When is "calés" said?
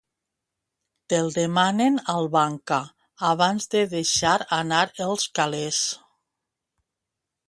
5.41-5.83